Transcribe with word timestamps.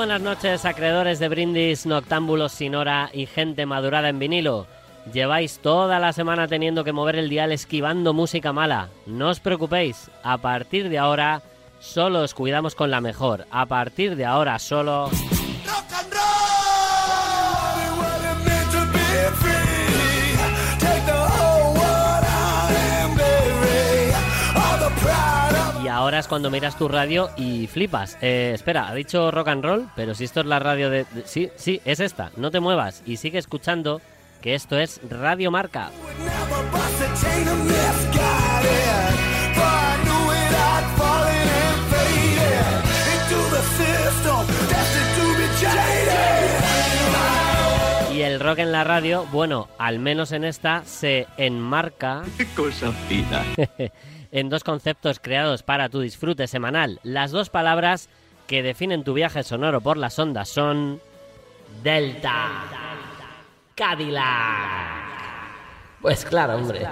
Buenas 0.00 0.22
noches, 0.22 0.64
acreedores 0.64 1.18
de 1.18 1.28
brindis, 1.28 1.84
noctámbulos 1.84 2.52
sin 2.52 2.74
hora 2.74 3.10
y 3.12 3.26
gente 3.26 3.66
madurada 3.66 4.08
en 4.08 4.18
vinilo. 4.18 4.66
Lleváis 5.12 5.58
toda 5.58 5.98
la 5.98 6.14
semana 6.14 6.48
teniendo 6.48 6.84
que 6.84 6.92
mover 6.94 7.16
el 7.16 7.28
dial 7.28 7.52
esquivando 7.52 8.14
música 8.14 8.50
mala. 8.50 8.88
No 9.04 9.28
os 9.28 9.40
preocupéis, 9.40 10.10
a 10.22 10.38
partir 10.38 10.88
de 10.88 10.96
ahora 10.96 11.42
solo 11.80 12.22
os 12.22 12.32
cuidamos 12.32 12.74
con 12.74 12.90
la 12.90 13.02
mejor. 13.02 13.44
A 13.50 13.66
partir 13.66 14.16
de 14.16 14.24
ahora 14.24 14.58
solo... 14.58 15.10
ahora 26.10 26.18
es 26.18 26.26
cuando 26.26 26.50
miras 26.50 26.76
tu 26.76 26.88
radio 26.88 27.30
y 27.36 27.68
flipas. 27.68 28.18
Eh, 28.20 28.50
espera, 28.52 28.88
ha 28.88 28.94
dicho 28.94 29.30
rock 29.30 29.46
and 29.46 29.64
roll, 29.64 29.88
pero 29.94 30.12
si 30.12 30.24
esto 30.24 30.40
es 30.40 30.46
la 30.46 30.58
radio 30.58 30.90
de, 30.90 31.06
Sí, 31.24 31.50
sí, 31.54 31.80
es 31.84 32.00
esta. 32.00 32.32
No 32.36 32.50
te 32.50 32.58
muevas 32.58 33.04
y 33.06 33.16
sigue 33.16 33.38
escuchando 33.38 34.00
que 34.42 34.56
esto 34.56 34.76
es 34.76 35.00
Radio 35.08 35.52
Marca. 35.52 35.92
Y 48.12 48.22
el 48.22 48.40
rock 48.40 48.58
en 48.58 48.72
la 48.72 48.82
radio, 48.82 49.26
bueno, 49.30 49.68
al 49.78 50.00
menos 50.00 50.32
en 50.32 50.42
esta, 50.42 50.82
se 50.84 51.28
enmarca... 51.36 52.24
¡Qué 52.36 52.46
cosa 52.56 52.90
fina! 52.90 53.44
en 54.32 54.48
dos 54.48 54.64
conceptos 54.64 55.20
creados 55.20 55.62
para 55.62 55.88
tu 55.88 56.00
disfrute 56.00 56.46
semanal. 56.46 57.00
Las 57.02 57.30
dos 57.30 57.50
palabras 57.50 58.08
que 58.46 58.62
definen 58.62 59.04
tu 59.04 59.14
viaje 59.14 59.42
sonoro 59.42 59.80
por 59.80 59.96
las 59.96 60.18
ondas 60.18 60.48
son 60.48 61.00
Delta, 61.82 62.48
Cadillac. 63.74 64.24
Pues 66.00 66.24
claro, 66.24 66.56
hombre. 66.56 66.86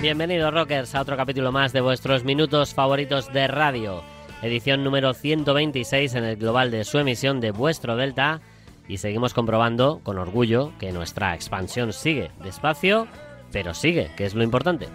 Bienvenidos 0.00 0.52
rockers 0.52 0.94
a 0.94 1.00
otro 1.00 1.16
capítulo 1.16 1.52
más 1.52 1.72
de 1.72 1.80
vuestros 1.80 2.22
minutos 2.22 2.74
favoritos 2.74 3.32
de 3.32 3.48
radio, 3.48 4.02
edición 4.42 4.84
número 4.84 5.14
126 5.14 6.14
en 6.14 6.24
el 6.24 6.36
global 6.36 6.70
de 6.70 6.84
su 6.84 6.98
emisión 6.98 7.40
de 7.40 7.50
vuestro 7.50 7.96
Delta. 7.96 8.40
Y 8.88 8.98
seguimos 8.98 9.32
comprobando 9.32 10.00
con 10.02 10.18
orgullo 10.18 10.72
que 10.78 10.92
nuestra 10.92 11.34
expansión 11.34 11.94
sigue 11.94 12.30
despacio, 12.44 13.08
pero 13.52 13.72
sigue, 13.72 14.10
que 14.16 14.26
es 14.26 14.34
lo 14.34 14.44
importante. 14.44 14.86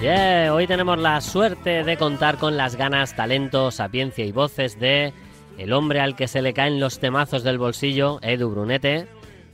Yeah, 0.00 0.54
hoy 0.54 0.66
tenemos 0.66 0.98
la 0.98 1.20
suerte 1.20 1.84
de 1.84 1.98
contar 1.98 2.38
con 2.38 2.56
las 2.56 2.76
ganas, 2.76 3.14
talento, 3.14 3.70
sapiencia 3.70 4.24
y 4.24 4.32
voces 4.32 4.80
de 4.80 5.12
el 5.58 5.74
hombre 5.74 6.00
al 6.00 6.16
que 6.16 6.26
se 6.26 6.40
le 6.40 6.54
caen 6.54 6.80
los 6.80 7.00
temazos 7.00 7.42
del 7.42 7.58
bolsillo, 7.58 8.18
Edu 8.22 8.48
Brunete, 8.48 9.08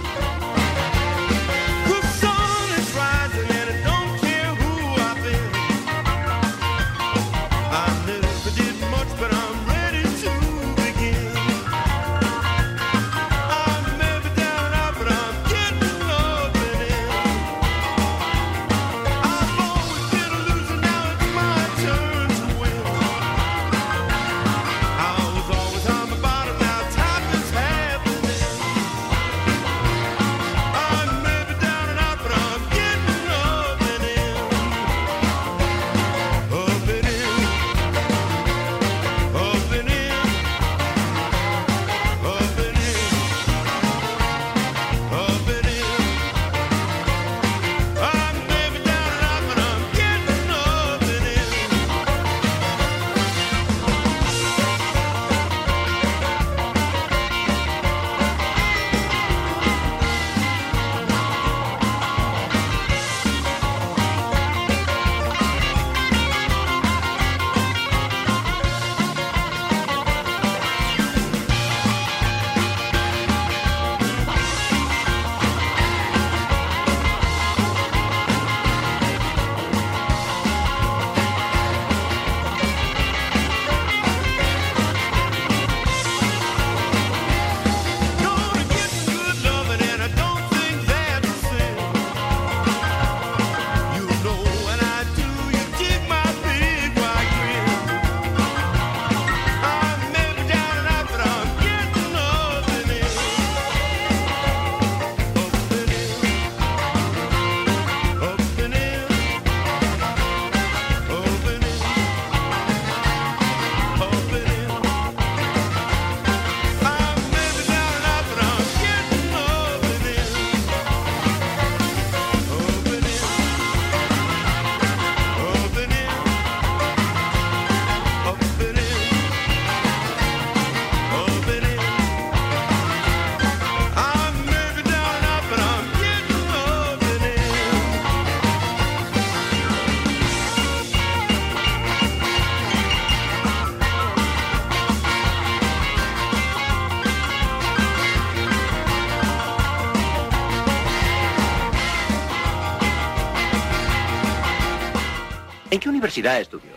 Universidad 156.14 156.40
estudió? 156.40 156.70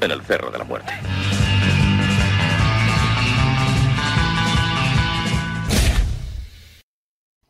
En 0.00 0.10
el 0.10 0.20
Cerro 0.22 0.50
de 0.50 0.58
la 0.58 0.64
Muerte. 0.64 0.92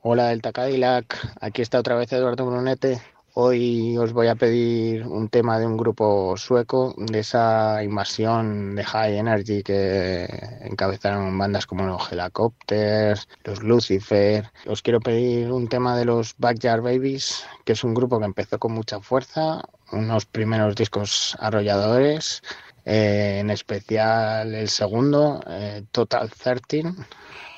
Hola 0.03 0.29
Delta 0.29 0.53
Cadillac, 0.53 1.17
aquí 1.41 1.63
está 1.63 1.81
otra 1.81 1.97
vez 1.97 2.13
Eduardo 2.13 2.47
Brunete. 2.47 3.01
Hoy 3.37 3.99
os 3.99 4.13
voy 4.13 4.29
a 4.29 4.37
pedir 4.37 5.05
un 5.09 5.29
tema 5.29 5.59
de 5.59 5.67
un 5.67 5.77
grupo 5.77 6.37
sueco, 6.37 6.95
de 6.97 7.19
esa 7.19 7.83
invasión 7.83 8.77
de 8.77 8.85
High 8.85 9.19
Energy 9.19 9.65
que 9.65 10.29
encabezaron 10.61 11.37
bandas 11.37 11.67
como 11.67 11.85
los 11.85 12.13
Helicopters, 12.13 13.29
los 13.43 13.61
Lucifer. 13.65 14.53
Os 14.69 14.83
quiero 14.83 15.01
pedir 15.01 15.51
un 15.51 15.67
tema 15.67 15.97
de 15.97 16.05
los 16.05 16.37
Backyard 16.39 16.83
Babies, 16.83 17.45
que 17.65 17.73
es 17.73 17.83
un 17.83 17.93
grupo 17.93 18.21
que 18.21 18.27
empezó 18.27 18.61
con 18.61 18.71
mucha 18.71 19.01
fuerza, 19.01 19.63
unos 19.91 20.27
primeros 20.27 20.77
discos 20.77 21.37
arrolladores, 21.41 22.41
eh, 22.85 23.39
en 23.41 23.51
especial 23.51 24.55
el 24.55 24.69
segundo, 24.69 25.41
eh, 25.49 25.83
Total 25.91 26.31
13. 26.31 26.85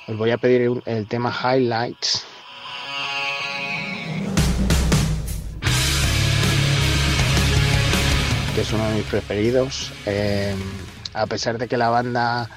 Os 0.07 0.17
voy 0.17 0.31
a 0.31 0.39
pedir 0.39 0.81
el 0.87 1.07
tema 1.07 1.31
Highlights 1.31 2.25
que 8.57 8.61
es 8.61 8.73
uno 8.73 8.89
de 8.89 8.95
mis 8.95 9.05
preferidos. 9.05 9.91
Eh, 10.07 10.55
a 11.13 11.27
pesar 11.27 11.59
de 11.59 11.67
que 11.67 11.77
la 11.77 11.89
banda, 11.89 12.49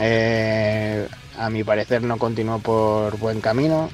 eh, 0.00 1.06
a 1.38 1.48
mi 1.48 1.62
parecer, 1.62 2.02
no 2.02 2.18
continuó 2.18 2.58
por 2.58 3.16
buen 3.16 3.40
camino, 3.40 3.88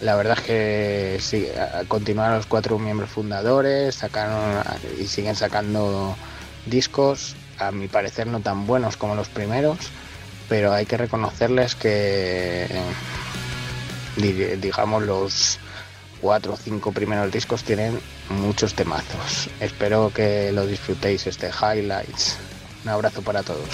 la 0.00 0.16
verdad 0.16 0.38
es 0.38 0.44
que 0.46 1.18
sí, 1.20 1.48
continuaron 1.86 2.38
los 2.38 2.46
cuatro 2.46 2.78
miembros 2.78 3.10
fundadores, 3.10 3.96
sacaron 3.96 4.64
y 4.98 5.06
siguen 5.06 5.36
sacando 5.36 6.16
discos, 6.64 7.36
a 7.58 7.70
mi 7.70 7.86
parecer 7.86 8.26
no 8.26 8.40
tan 8.40 8.66
buenos 8.66 8.96
como 8.96 9.14
los 9.16 9.28
primeros, 9.28 9.76
pero 10.48 10.72
hay 10.72 10.86
que 10.86 10.96
reconocerles 10.96 11.74
que, 11.74 12.66
digamos, 14.16 15.02
los 15.02 15.58
cuatro 16.24 16.54
o 16.54 16.56
cinco 16.56 16.90
primeros 16.90 17.30
discos 17.30 17.64
tienen 17.64 18.00
muchos 18.30 18.72
temazos. 18.72 19.50
Espero 19.60 20.10
que 20.10 20.50
lo 20.52 20.66
disfrutéis 20.66 21.26
este 21.26 21.50
Highlights. 21.50 22.38
Un 22.82 22.88
abrazo 22.88 23.20
para 23.20 23.42
todos. 23.42 23.68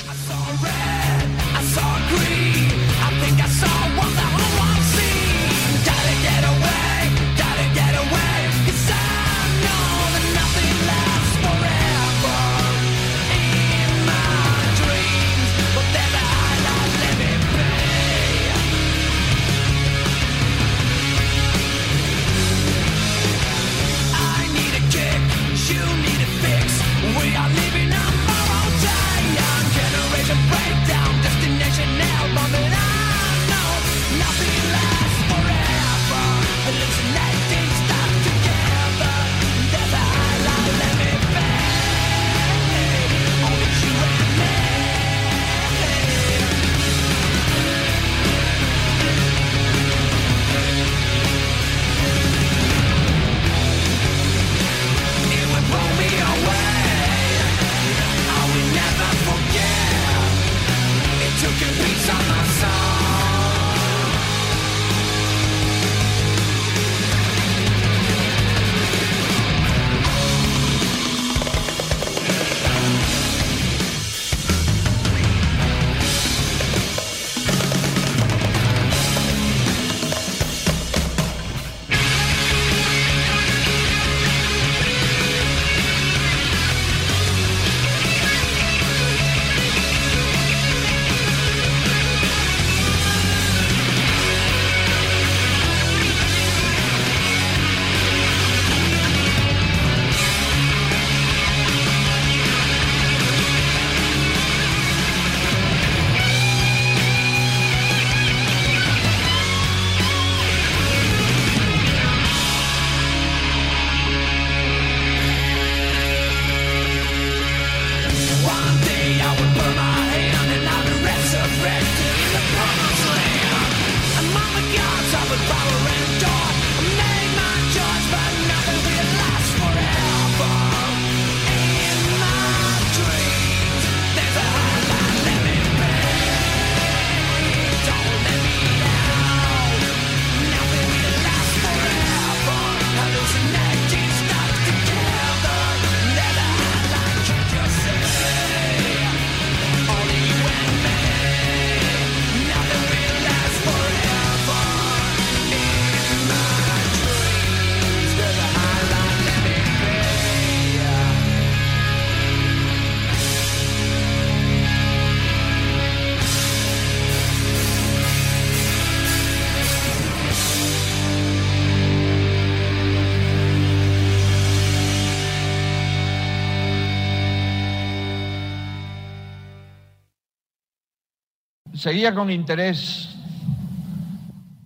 Seguía 181.81 182.15
con 182.15 182.31
interés 182.31 183.09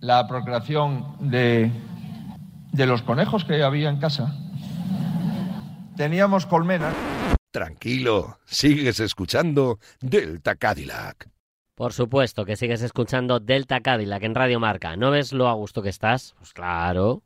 la 0.01 0.27
procreación 0.27 1.15
de, 1.21 1.71
de 2.73 2.85
los 2.85 3.03
conejos 3.03 3.45
que 3.45 3.63
había 3.63 3.89
en 3.89 4.01
casa. 4.01 4.35
Teníamos 5.95 6.45
colmenas. 6.45 6.93
Tranquilo, 7.51 8.39
sigues 8.43 8.99
escuchando 8.99 9.79
Delta 10.01 10.55
Cadillac. 10.55 11.29
Por 11.73 11.93
supuesto 11.93 12.43
que 12.43 12.57
sigues 12.57 12.81
escuchando 12.81 13.39
Delta 13.39 13.79
Cadillac 13.79 14.23
en 14.23 14.35
Radio 14.35 14.59
Marca. 14.59 14.97
¿No 14.97 15.09
ves 15.09 15.31
lo 15.31 15.47
a 15.47 15.53
gusto 15.53 15.81
que 15.81 15.87
estás? 15.87 16.35
Pues 16.37 16.51
claro. 16.51 17.23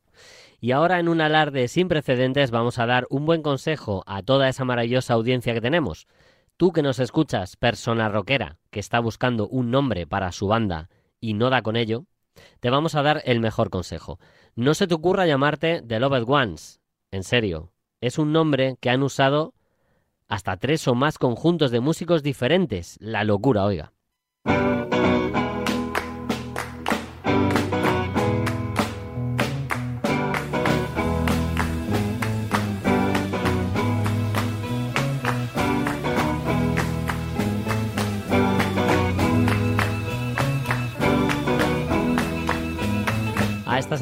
Y 0.60 0.70
ahora 0.70 1.00
en 1.00 1.08
un 1.08 1.20
alarde 1.20 1.66
sin 1.66 1.88
precedentes 1.88 2.52
vamos 2.52 2.78
a 2.78 2.86
dar 2.86 3.08
un 3.10 3.26
buen 3.26 3.42
consejo 3.42 4.04
a 4.06 4.22
toda 4.22 4.48
esa 4.48 4.64
maravillosa 4.64 5.14
audiencia 5.14 5.52
que 5.52 5.60
tenemos. 5.60 6.06
Tú 6.60 6.72
que 6.72 6.82
nos 6.82 6.98
escuchas, 6.98 7.56
persona 7.56 8.10
rockera, 8.10 8.58
que 8.70 8.80
está 8.80 9.00
buscando 9.00 9.48
un 9.48 9.70
nombre 9.70 10.06
para 10.06 10.30
su 10.30 10.46
banda 10.46 10.90
y 11.18 11.32
no 11.32 11.48
da 11.48 11.62
con 11.62 11.74
ello, 11.74 12.04
te 12.60 12.68
vamos 12.68 12.94
a 12.94 13.02
dar 13.02 13.22
el 13.24 13.40
mejor 13.40 13.70
consejo. 13.70 14.18
No 14.56 14.74
se 14.74 14.86
te 14.86 14.92
ocurra 14.92 15.24
llamarte 15.24 15.80
The 15.80 15.98
Loved 15.98 16.24
Ones. 16.28 16.82
en 17.12 17.22
serio. 17.22 17.72
Es 18.02 18.18
un 18.18 18.32
nombre 18.32 18.76
que 18.78 18.90
han 18.90 19.02
usado 19.02 19.54
hasta 20.28 20.58
tres 20.58 20.86
o 20.86 20.94
más 20.94 21.16
conjuntos 21.16 21.70
de 21.70 21.80
músicos 21.80 22.22
diferentes. 22.22 22.98
La 23.00 23.24
locura, 23.24 23.64
oiga. 23.64 23.94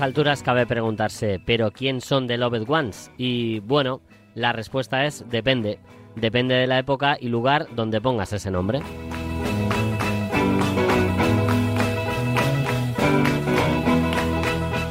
Alturas 0.00 0.42
cabe 0.42 0.66
preguntarse, 0.66 1.40
¿pero 1.44 1.70
quién 1.70 2.00
son 2.00 2.26
The 2.26 2.38
Loved 2.38 2.68
Ones? 2.68 3.10
Y 3.16 3.60
bueno, 3.60 4.00
la 4.34 4.52
respuesta 4.52 5.04
es 5.04 5.24
depende. 5.28 5.78
Depende 6.16 6.54
de 6.54 6.66
la 6.66 6.78
época 6.78 7.16
y 7.20 7.28
lugar 7.28 7.66
donde 7.74 8.00
pongas 8.00 8.32
ese 8.32 8.50
nombre. 8.50 8.80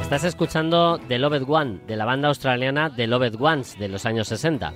Estás 0.02 0.24
escuchando 0.24 0.98
The 1.06 1.18
Loved 1.18 1.44
One, 1.46 1.80
de 1.86 1.96
la 1.96 2.06
banda 2.06 2.28
australiana 2.28 2.90
The 2.94 3.06
Loved 3.06 3.40
Ones, 3.40 3.78
de 3.78 3.88
los 3.88 4.06
años 4.06 4.28
60. 4.28 4.72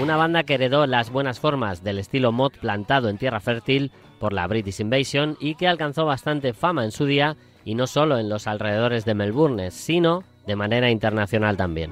Una 0.00 0.16
banda 0.16 0.42
que 0.44 0.54
heredó 0.54 0.86
las 0.86 1.10
buenas 1.10 1.40
formas 1.40 1.84
del 1.84 1.98
estilo 1.98 2.32
mod 2.32 2.52
plantado 2.60 3.08
en 3.08 3.18
tierra 3.18 3.40
fértil 3.40 3.92
por 4.18 4.32
la 4.32 4.46
British 4.46 4.80
Invasion 4.80 5.36
y 5.40 5.54
que 5.54 5.68
alcanzó 5.68 6.04
bastante 6.04 6.52
fama 6.52 6.84
en 6.84 6.92
su 6.92 7.06
día 7.06 7.36
y 7.64 7.74
no 7.74 7.86
solo 7.86 8.18
en 8.18 8.28
los 8.28 8.46
alrededores 8.46 9.04
de 9.04 9.14
Melbourne, 9.14 9.70
sino 9.70 10.22
de 10.46 10.56
manera 10.56 10.90
internacional 10.90 11.56
también. 11.56 11.90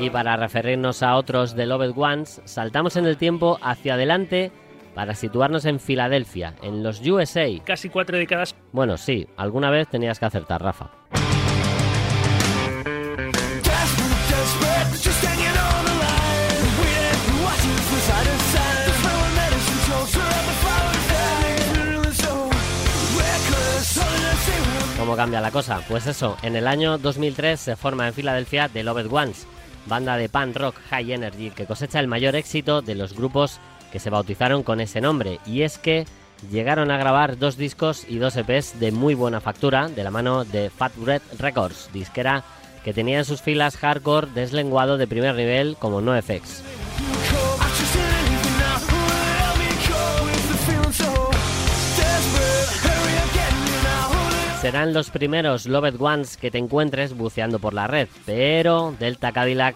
Y 0.00 0.10
para 0.10 0.36
referirnos 0.36 1.02
a 1.02 1.16
otros 1.16 1.54
de 1.54 1.66
Loved 1.66 1.92
Ones, 1.96 2.42
saltamos 2.44 2.96
en 2.96 3.06
el 3.06 3.16
tiempo 3.16 3.58
hacia 3.62 3.94
adelante 3.94 4.50
para 4.94 5.14
situarnos 5.14 5.64
en 5.64 5.80
Filadelfia, 5.80 6.54
en 6.62 6.82
los 6.82 7.00
USA. 7.06 7.46
Casi 7.64 7.88
cuatro 7.88 8.18
décadas. 8.18 8.54
Bueno, 8.72 8.96
sí, 8.96 9.26
alguna 9.36 9.70
vez 9.70 9.88
tenías 9.88 10.18
que 10.18 10.26
acertar, 10.26 10.62
Rafa. 10.62 10.90
Cambia 25.22 25.40
la 25.40 25.52
cosa? 25.52 25.80
Pues 25.86 26.08
eso, 26.08 26.36
en 26.42 26.56
el 26.56 26.66
año 26.66 26.98
2003 26.98 27.60
se 27.60 27.76
forma 27.76 28.08
en 28.08 28.12
Filadelfia 28.12 28.68
The 28.68 28.82
Loved 28.82 29.06
Ones, 29.12 29.46
banda 29.86 30.16
de 30.16 30.28
punk 30.28 30.56
rock 30.56 30.74
high 30.90 31.12
energy 31.12 31.50
que 31.50 31.64
cosecha 31.64 32.00
el 32.00 32.08
mayor 32.08 32.34
éxito 32.34 32.82
de 32.82 32.96
los 32.96 33.14
grupos 33.14 33.60
que 33.92 34.00
se 34.00 34.10
bautizaron 34.10 34.64
con 34.64 34.80
ese 34.80 35.00
nombre. 35.00 35.38
Y 35.46 35.62
es 35.62 35.78
que 35.78 36.06
llegaron 36.50 36.90
a 36.90 36.96
grabar 36.96 37.38
dos 37.38 37.56
discos 37.56 38.04
y 38.08 38.18
dos 38.18 38.34
EPs 38.36 38.80
de 38.80 38.90
muy 38.90 39.14
buena 39.14 39.40
factura 39.40 39.86
de 39.86 40.02
la 40.02 40.10
mano 40.10 40.44
de 40.44 40.70
Fat 40.70 40.92
Red 40.96 41.22
Records, 41.38 41.90
disquera 41.92 42.42
que 42.82 42.92
tenía 42.92 43.18
en 43.18 43.24
sus 43.24 43.42
filas 43.42 43.76
hardcore 43.76 44.26
deslenguado 44.34 44.98
de 44.98 45.06
primer 45.06 45.36
nivel 45.36 45.76
como 45.78 46.00
NoFX. 46.00 46.91
Serán 54.62 54.94
los 54.94 55.10
primeros 55.10 55.66
Loved 55.66 56.00
Ones 56.00 56.36
que 56.36 56.52
te 56.52 56.58
encuentres 56.58 57.16
buceando 57.16 57.58
por 57.58 57.74
la 57.74 57.88
red, 57.88 58.06
pero 58.24 58.94
Delta 58.96 59.32
Cadillac, 59.32 59.74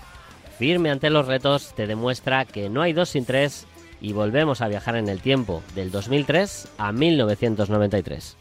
firme 0.61 0.93
ante 0.93 1.11
los 1.11 1.26
retos, 1.26 1.75
te 1.75 1.88
demuestra 1.88 2.45
que 2.45 2.71
no 2.71 2.83
hay 2.83 2.93
dos 2.93 3.09
sin 3.09 3.25
tres 3.25 3.66
y 4.00 4.12
volvemos 4.12 4.61
a 4.61 4.69
viajar 4.69 4.95
en 4.95 5.09
el 5.09 5.21
tiempo, 5.21 5.61
del 5.75 5.90
2003 5.90 6.69
a 6.78 6.93
1993. 6.93 8.37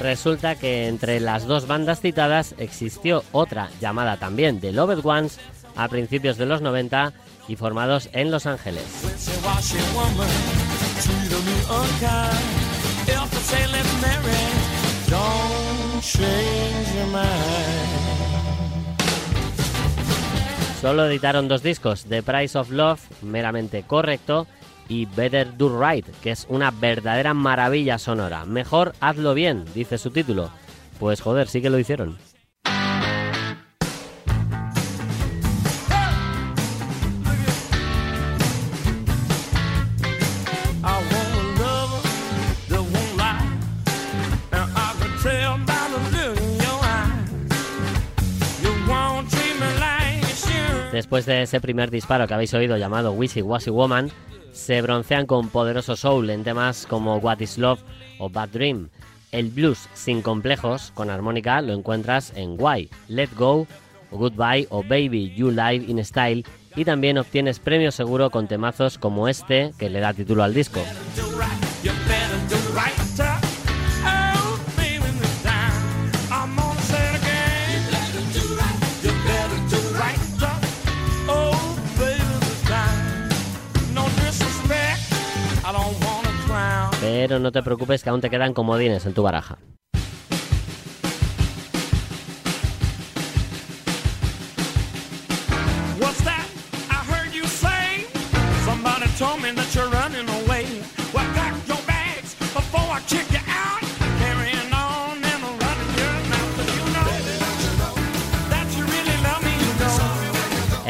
Resulta 0.00 0.54
que 0.54 0.88
entre 0.88 1.20
las 1.20 1.46
dos 1.46 1.66
bandas 1.66 2.00
citadas 2.00 2.54
existió 2.58 3.24
otra 3.32 3.70
llamada 3.80 4.16
también 4.16 4.60
The 4.60 4.72
Loved 4.72 5.04
Ones 5.04 5.38
a 5.76 5.88
principios 5.88 6.36
de 6.36 6.46
los 6.46 6.60
90 6.60 7.12
y 7.48 7.56
formados 7.56 8.08
en 8.12 8.30
Los 8.30 8.46
Ángeles. 8.46 8.84
Solo 20.80 21.06
editaron 21.06 21.46
dos 21.46 21.62
discos, 21.62 22.04
The 22.06 22.22
Price 22.22 22.58
of 22.58 22.70
Love, 22.70 23.00
meramente 23.22 23.84
correcto, 23.84 24.48
y 24.88 25.06
Better 25.06 25.56
Do 25.56 25.80
Right, 25.80 26.06
que 26.22 26.30
es 26.30 26.46
una 26.48 26.70
verdadera 26.70 27.34
maravilla 27.34 27.98
sonora. 27.98 28.44
Mejor 28.44 28.94
hazlo 29.00 29.34
bien, 29.34 29.64
dice 29.74 29.98
su 29.98 30.10
título. 30.10 30.50
Pues 30.98 31.20
joder, 31.20 31.48
sí 31.48 31.60
que 31.62 31.70
lo 31.70 31.78
hicieron. 31.78 32.16
Después 50.92 51.24
de 51.24 51.42
ese 51.42 51.58
primer 51.58 51.90
disparo 51.90 52.26
que 52.28 52.34
habéis 52.34 52.52
oído 52.52 52.76
llamado 52.76 53.12
Wishy 53.12 53.40
Washy 53.40 53.70
Woman, 53.70 54.10
se 54.52 54.82
broncean 54.82 55.24
con 55.24 55.48
poderoso 55.48 55.96
soul 55.96 56.28
en 56.28 56.44
temas 56.44 56.86
como 56.86 57.16
What 57.16 57.40
is 57.40 57.56
Love 57.56 57.80
o 58.18 58.28
Bad 58.28 58.50
Dream. 58.50 58.90
El 59.32 59.48
blues 59.48 59.88
sin 59.94 60.20
complejos, 60.20 60.92
con 60.94 61.08
armónica, 61.08 61.62
lo 61.62 61.72
encuentras 61.72 62.34
en 62.36 62.56
Why, 62.58 62.90
Let 63.08 63.30
Go, 63.34 63.66
Goodbye 64.10 64.66
o 64.68 64.82
Baby 64.82 65.34
You 65.34 65.50
Live 65.50 65.86
in 65.88 66.04
Style 66.04 66.44
y 66.76 66.84
también 66.84 67.16
obtienes 67.16 67.58
premio 67.58 67.90
seguro 67.90 68.28
con 68.28 68.46
temazos 68.46 68.98
como 68.98 69.28
este 69.28 69.72
que 69.78 69.88
le 69.88 70.00
da 70.00 70.12
título 70.12 70.42
al 70.42 70.52
disco. 70.52 70.80
Pero 87.22 87.38
no 87.38 87.52
te 87.52 87.62
preocupes 87.62 88.02
que 88.02 88.10
aún 88.10 88.20
te 88.20 88.30
quedan 88.30 88.52
comodines 88.52 89.06
en 89.06 89.14
tu 89.14 89.22
baraja. 89.22 89.56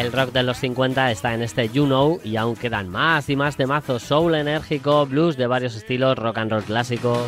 El 0.03 0.11
rock 0.11 0.33
de 0.33 0.43
los 0.43 0.59
50 0.59 1.13
está 1.13 1.33
en 1.33 1.43
este 1.43 1.69
You 1.69 1.85
Know 1.85 2.21
y 2.25 2.35
aún 2.35 2.57
quedan 2.57 2.89
más 2.89 3.31
y 3.31 3.37
más 3.37 3.57
temazos 3.57 4.03
soul 4.03 4.35
enérgico, 4.35 5.07
blues 5.07 5.37
de 5.37 5.47
varios 5.47 5.77
estilos, 5.77 6.19
rock 6.19 6.39
and 6.39 6.51
roll 6.51 6.65
clásico. 6.65 7.25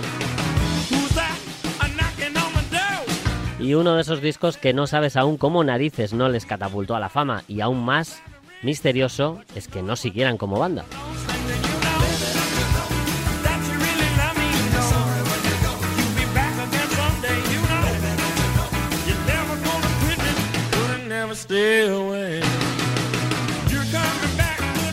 Y 3.61 3.75
uno 3.75 3.95
de 3.95 4.01
esos 4.01 4.21
discos 4.21 4.57
que 4.57 4.75
no 4.75 4.89
sabes 4.89 5.17
aún 5.17 5.37
cómo 5.37 5.63
narices 5.63 6.13
no 6.13 6.29
les 6.29 6.47
catapultó 6.47 6.97
a 6.97 7.01
la 7.01 7.09
fama 7.09 7.45
y 7.47 7.61
aún 7.61 7.85
más 7.85 8.21
misterioso 8.63 9.41
es 9.55 9.69
que 9.69 9.81
no 9.81 9.95
siguieran 9.95 10.37
como 10.37 10.59
banda. 10.59 10.85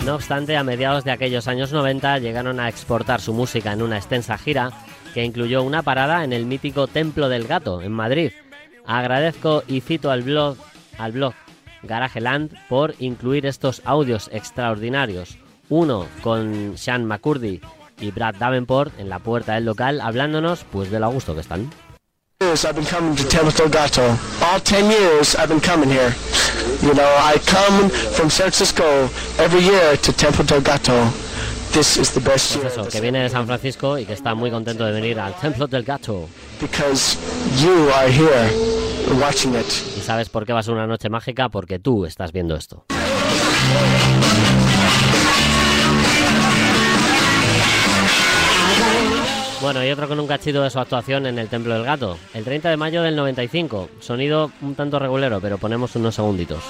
No 0.05 0.15
obstante, 0.15 0.57
a 0.57 0.63
mediados 0.63 1.03
de 1.03 1.11
aquellos 1.11 1.47
años 1.47 1.71
90 1.71 2.17
llegaron 2.17 2.59
a 2.59 2.69
exportar 2.69 3.21
su 3.21 3.33
música 3.33 3.71
en 3.71 3.83
una 3.83 3.97
extensa 3.97 4.37
gira 4.37 4.71
que 5.13 5.23
incluyó 5.23 5.61
una 5.61 5.83
parada 5.83 6.23
en 6.23 6.33
el 6.33 6.45
mítico 6.45 6.87
Templo 6.87 7.29
del 7.29 7.47
Gato, 7.47 7.81
en 7.83 7.91
Madrid. 7.91 8.31
Agradezco 8.85 9.63
y 9.67 9.81
cito 9.81 10.09
al 10.09 10.23
blog, 10.23 10.57
al 10.97 11.11
blog 11.11 11.33
Garageland 11.83 12.51
por 12.67 12.95
incluir 12.99 13.45
estos 13.45 13.83
audios 13.85 14.29
extraordinarios. 14.33 15.37
Uno 15.69 16.07
con 16.23 16.77
Sean 16.77 17.05
McCurdy 17.05 17.61
y 17.99 18.11
Brad 18.11 18.35
Davenport 18.35 18.99
en 18.99 19.07
la 19.07 19.19
puerta 19.19 19.53
del 19.53 19.65
local 19.65 20.01
hablándonos 20.01 20.65
pues 20.71 20.89
de 20.89 20.99
lo 20.99 21.05
a 21.05 21.09
gusto 21.09 21.35
que 21.35 21.41
están. 21.41 21.69
I've 22.41 22.73
been 22.73 22.85
coming 22.85 23.15
to 23.15 23.23
Templo 23.27 23.69
Gato. 23.69 24.01
All 24.41 24.59
10 24.59 24.89
years 24.89 25.35
I've 25.35 25.47
been 25.47 25.61
coming. 25.61 25.89
You 26.81 26.93
know, 26.95 27.15
I 27.19 27.37
come 27.45 27.89
from 27.89 28.29
San 28.29 28.49
Francisco 28.51 28.83
every 29.37 29.61
year 29.61 29.97
to 29.97 30.11
Templo 30.13 30.43
del 30.43 30.61
Gato. 30.61 30.93
This 31.73 31.95
is 31.97 32.11
the 32.11 32.19
best 32.19 32.57
Pues 32.57 32.73
eso, 32.73 32.87
que 32.89 32.99
viene 32.99 33.19
de 33.19 33.29
San 33.29 33.45
Francisco 33.45 33.97
y 33.97 34.05
que 34.05 34.13
está 34.13 34.33
muy 34.35 34.49
contento 34.51 34.83
de 34.85 34.91
venir 34.91 35.19
al 35.19 35.33
Templo 35.39 35.67
del 35.67 35.83
Gato. 35.83 36.27
because 36.59 37.17
you 37.63 37.89
are 37.91 38.09
here 38.09 38.49
watching 39.21 39.55
it. 39.55 39.65
¿Y 39.97 40.01
sabes 40.01 40.29
por 40.29 40.45
qué 40.45 40.53
va 40.53 40.59
a 40.59 40.63
ser 40.63 40.73
una 40.73 40.87
noche 40.87 41.09
mágica? 41.09 41.49
Porque 41.49 41.79
tú 41.79 42.05
estás 42.05 42.31
viendo 42.31 42.55
esto. 42.55 42.85
Bueno, 49.62 49.86
y 49.86 49.91
otro 49.91 50.08
con 50.08 50.19
un 50.19 50.26
cachito 50.26 50.63
de 50.63 50.71
su 50.71 50.80
actuación 50.80 51.28
en 51.28 51.38
el 51.38 51.47
Templo 51.47 51.76
del 51.76 51.84
Gato. 51.84 52.17
El 52.34 52.43
30 52.43 52.69
de 52.71 52.78
mayo 52.78 53.04
del 53.04 53.15
95. 53.15 53.89
Sonido 54.00 54.52
un 54.62 54.74
tanto 54.74 54.97
regulero, 54.97 55.39
pero 55.39 55.60
ponemos 55.60 55.95
unos 55.95 56.15
segunditos. 56.15 56.63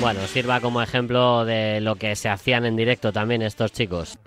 Bueno, 0.00 0.26
sirva 0.26 0.60
como 0.60 0.80
ejemplo 0.80 1.44
de 1.44 1.80
lo 1.80 1.96
que 1.96 2.16
se 2.16 2.28
hacían 2.28 2.64
en 2.64 2.76
directo 2.76 3.12
también 3.12 3.42
estos 3.42 3.72
chicos. 3.72 4.18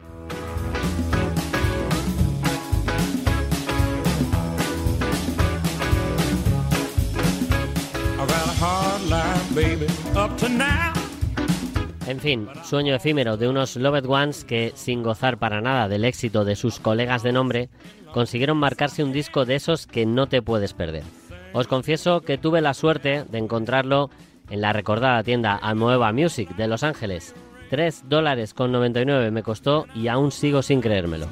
En 12.06 12.20
fin, 12.20 12.48
sueño 12.64 12.96
efímero 12.96 13.38
de 13.38 13.48
unos 13.48 13.76
Loved 13.76 14.06
Ones 14.06 14.44
que, 14.44 14.72
sin 14.76 15.04
gozar 15.04 15.38
para 15.38 15.62
nada 15.62 15.88
del 15.88 16.06
éxito 16.06 16.46
de 16.46 16.56
sus 16.56 16.80
colegas 16.80 17.24
de 17.24 17.32
nombre, 17.32 17.70
consiguieron 18.14 18.58
marcarse 18.58 19.04
un 19.04 19.12
disco 19.12 19.46
de 19.46 19.56
esos 19.56 19.88
que 19.88 20.06
no 20.06 20.28
te 20.28 20.42
puedes 20.42 20.74
perder. 20.74 21.04
Os 21.54 21.68
confieso 21.68 22.22
que 22.22 22.40
tuve 22.40 22.62
la 22.62 22.74
suerte 22.74 23.26
de 23.30 23.38
encontrarlo 23.38 24.10
en 24.50 24.62
la 24.62 24.74
recordada 24.74 25.24
tienda 25.24 25.56
Almoeva 25.56 26.12
Music 26.12 26.56
de 26.56 26.68
Los 26.68 26.84
Ángeles. 26.84 27.36
3 27.70 28.10
dólares 28.10 28.54
con 28.54 28.72
99 28.72 29.30
me 29.32 29.44
costó 29.44 29.86
y 29.96 30.08
aún 30.08 30.32
sigo 30.32 30.64
sin 30.64 30.82
creérmelo. 30.82 31.28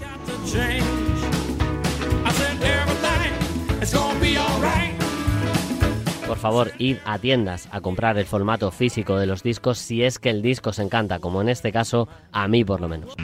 Por 6.27 6.37
favor, 6.37 6.71
id 6.77 6.97
a 7.05 7.17
tiendas 7.19 7.67
a 7.71 7.81
comprar 7.81 8.17
el 8.17 8.25
formato 8.25 8.71
físico 8.71 9.17
de 9.17 9.25
los 9.25 9.43
discos 9.43 9.79
si 9.79 10.03
es 10.03 10.17
que 10.17 10.29
el 10.29 10.41
disco 10.41 10.69
os 10.69 10.79
encanta, 10.79 11.19
como 11.19 11.41
en 11.41 11.49
este 11.49 11.71
caso, 11.71 12.07
a 12.31 12.47
mí 12.47 12.63
por 12.63 12.79
lo 12.79 12.87
menos. 12.87 13.15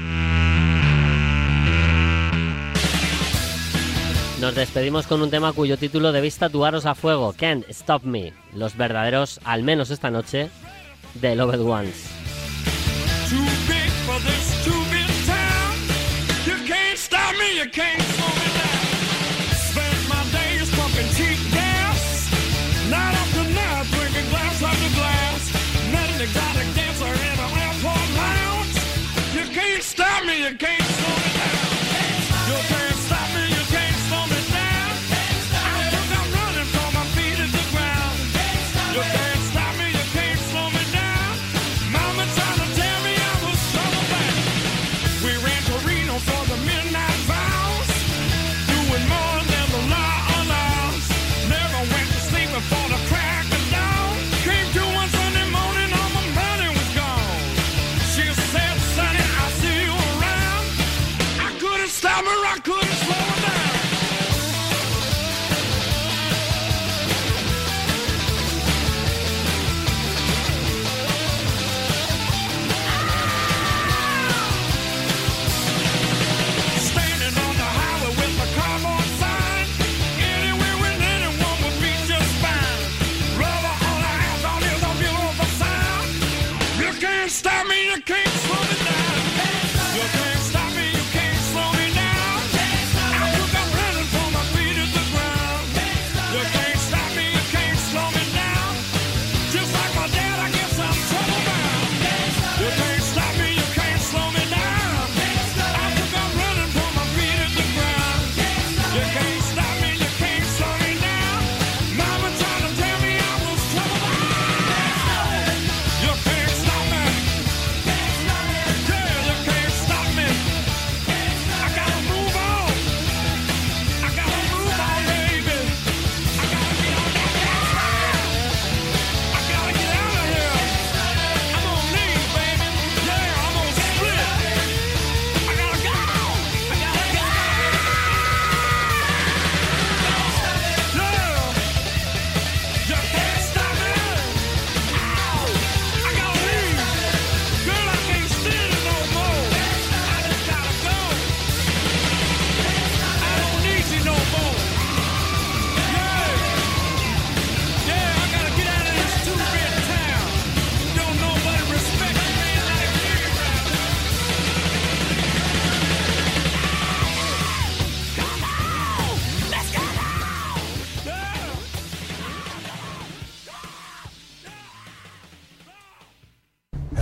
Nos 4.39 4.53
despedimos 4.53 5.07
con 5.07 5.23
un 5.23 5.31
tema 5.31 5.51
cuyo 5.51 5.77
título 5.77 6.11
debéis 6.11 6.37
tatuaros 6.37 6.85
a 6.85 6.93
fuego, 6.93 7.33
Can't 7.35 7.67
Stop 7.69 8.03
Me, 8.03 8.33
los 8.53 8.77
verdaderos, 8.77 9.39
al 9.43 9.63
menos 9.63 9.89
esta 9.89 10.11
noche, 10.11 10.49
de 11.15 11.35
Loved 11.35 11.61
Ones. 11.61 12.05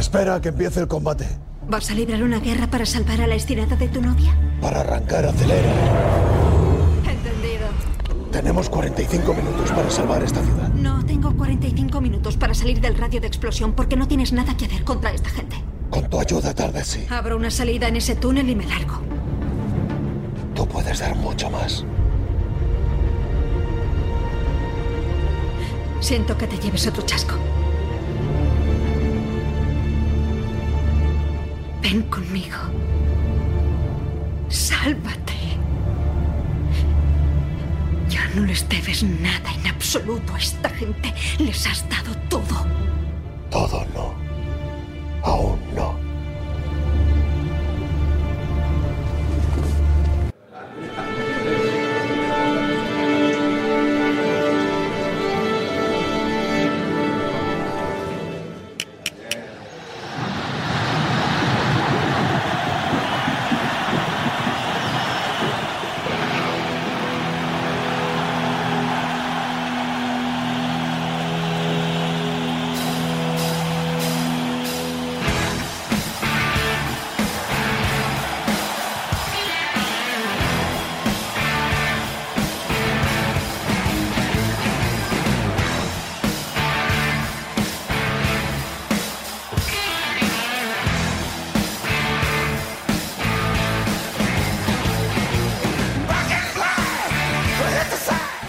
Espera 0.06 0.36
a 0.36 0.40
que 0.40 0.50
empiece 0.50 0.80
el 0.80 0.88
combate. 0.88 1.26
¿Vas 1.68 1.90
a 1.90 1.96
librar 1.96 2.22
una 2.22 2.40
guerra 2.40 2.68
para 2.68 2.86
salvar 2.86 3.22
a 3.22 3.26
la 3.26 3.34
estirada 3.34 3.76
de 3.76 3.88
tu 3.88 4.04
novia? 4.04 4.38
Para 4.62 4.82
arrancar, 4.82 5.26
acelera. 5.26 5.74
Entendido. 7.10 7.66
Tenemos 8.32 8.70
45 8.70 9.34
minutos 9.34 9.72
para 9.72 9.90
salvar 9.90 10.22
esta 10.22 10.44
ciudad. 10.44 10.70
No 10.70 11.04
tengo 11.04 11.36
45 11.36 12.00
minutos 12.02 12.38
para 12.38 12.54
salir 12.54 12.80
del 12.80 12.96
radio 12.96 13.20
de 13.20 13.26
explosión 13.26 13.74
porque 13.74 13.96
no 13.96 14.08
tienes 14.08 14.32
nada 14.32 14.56
que 14.56 14.66
hacer 14.66 14.84
contra 14.84 15.12
esta 15.12 15.32
gente. 15.32 15.56
Con 15.90 16.08
tu 16.08 16.20
ayuda 16.20 16.54
tarde 16.54 16.84
sí. 16.84 17.08
Abro 17.10 17.36
una 17.36 17.50
salida 17.50 17.88
en 17.88 17.96
ese 17.96 18.16
túnel 18.16 18.48
y 18.48 18.56
me 18.56 18.68
largo. 18.68 19.00
Tú 20.54 20.68
puedes 20.68 21.00
dar 21.00 21.16
mucho 21.16 21.50
más. 21.50 21.84
Siento 26.00 26.38
que 26.38 26.46
te 26.46 26.60
lleves 26.60 26.86
otro 26.86 27.02
chasco. 27.02 27.34
Conmigo. 32.04 32.58
Sálvate. 34.50 35.34
Ya 38.10 38.28
no 38.36 38.46
les 38.46 38.68
debes 38.68 39.04
nada 39.04 39.52
en 39.54 39.68
absoluto 39.68 40.34
a 40.34 40.38
esta 40.38 40.70
gente. 40.70 41.14
Les 41.40 41.66
has 41.66 41.88
dado 41.90 42.14
todo. 42.30 42.66
Todo 43.50 43.86
no. 43.94 44.25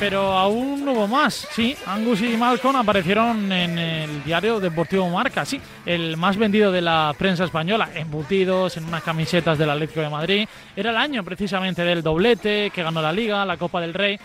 Pero 0.09 0.31
aún 0.39 0.87
hubo 0.89 1.09
más, 1.09 1.49
sí. 1.51 1.77
Angus 1.85 2.23
y 2.23 2.37
Malcolm 2.37 2.77
aparecieron 2.77 3.51
en 3.51 3.77
el 3.77 4.23
diario 4.23 4.61
Deportivo 4.61 5.11
Marca, 5.11 5.45
sí. 5.45 5.61
El 5.85 6.17
más 6.17 6.37
vendido 6.37 6.71
de 6.71 6.81
la 6.81 7.13
prensa 7.19 7.43
española, 7.43 7.89
embutidos 7.93 8.77
en 8.77 8.85
unas 8.85 9.03
camisetas 9.03 9.59
del 9.59 9.69
Atlético 9.69 10.03
de 10.03 10.09
Madrid. 10.09 10.49
Era 10.77 10.91
el 10.91 10.97
año 10.97 11.25
precisamente 11.25 11.83
del 11.83 12.05
doblete, 12.05 12.71
que 12.71 12.85
ganó 12.85 13.03
la 13.03 13.11
Liga, 13.11 13.45
la 13.45 13.57
Copa 13.57 13.81
del 13.81 13.95
Rey. 13.95 14.17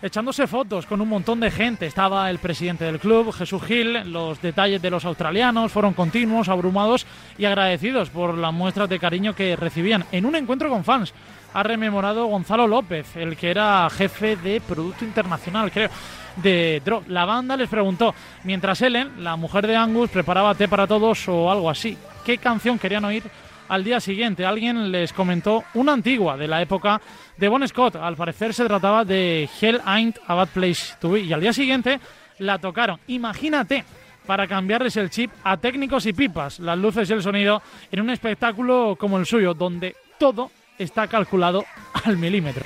Echándose 0.00 0.46
fotos 0.46 0.86
con 0.86 1.00
un 1.00 1.08
montón 1.08 1.40
de 1.40 1.50
gente. 1.50 1.86
Estaba 1.86 2.30
el 2.30 2.38
presidente 2.38 2.84
del 2.84 3.00
club, 3.00 3.32
Jesús 3.32 3.60
Gil. 3.64 4.12
Los 4.12 4.40
detalles 4.40 4.80
de 4.80 4.90
los 4.90 5.04
australianos 5.04 5.72
fueron 5.72 5.94
continuos, 5.94 6.48
abrumados 6.48 7.06
y 7.38 7.44
agradecidos 7.44 8.08
por 8.08 8.38
las 8.38 8.52
muestras 8.52 8.88
de 8.88 9.00
cariño 9.00 9.34
que 9.34 9.56
recibían 9.56 10.04
en 10.12 10.26
un 10.26 10.36
encuentro 10.36 10.68
con 10.68 10.84
fans 10.84 11.12
ha 11.54 11.62
rememorado 11.62 12.26
Gonzalo 12.26 12.66
López, 12.66 13.16
el 13.16 13.36
que 13.36 13.50
era 13.50 13.88
jefe 13.88 14.36
de 14.36 14.60
Producto 14.60 15.04
Internacional, 15.04 15.70
creo, 15.70 15.88
de 16.36 16.82
Drop. 16.84 17.08
La 17.08 17.24
banda 17.24 17.56
les 17.56 17.68
preguntó, 17.68 18.12
mientras 18.42 18.82
Ellen, 18.82 19.22
la 19.22 19.36
mujer 19.36 19.66
de 19.66 19.76
Angus, 19.76 20.10
preparaba 20.10 20.54
té 20.56 20.66
para 20.66 20.88
todos 20.88 21.28
o 21.28 21.50
algo 21.50 21.70
así, 21.70 21.96
¿qué 22.26 22.38
canción 22.38 22.76
querían 22.76 23.04
oír 23.04 23.22
al 23.68 23.84
día 23.84 24.00
siguiente? 24.00 24.44
Alguien 24.44 24.90
les 24.90 25.12
comentó 25.12 25.62
una 25.74 25.92
antigua 25.92 26.36
de 26.36 26.48
la 26.48 26.60
época 26.60 27.00
de 27.36 27.48
Bon 27.48 27.66
Scott. 27.66 27.96
Al 27.96 28.16
parecer 28.16 28.52
se 28.52 28.64
trataba 28.64 29.04
de 29.04 29.48
Hell 29.60 29.80
Ain't 29.84 30.18
a 30.26 30.34
Bad 30.34 30.48
Place 30.48 30.94
to 31.00 31.10
Be. 31.10 31.20
Y 31.20 31.32
al 31.32 31.40
día 31.40 31.52
siguiente 31.52 32.00
la 32.38 32.58
tocaron. 32.58 32.98
Imagínate 33.06 33.84
para 34.26 34.48
cambiarles 34.48 34.96
el 34.96 35.08
chip 35.08 35.30
a 35.44 35.56
técnicos 35.56 36.06
y 36.06 36.12
pipas, 36.12 36.58
las 36.58 36.78
luces 36.78 37.08
y 37.08 37.12
el 37.12 37.22
sonido 37.22 37.62
en 37.92 38.00
un 38.00 38.10
espectáculo 38.10 38.96
como 38.98 39.18
el 39.18 39.26
suyo, 39.26 39.54
donde 39.54 39.94
todo 40.18 40.50
está 40.78 41.06
calculado 41.08 41.64
al 42.04 42.16
milímetro. 42.16 42.64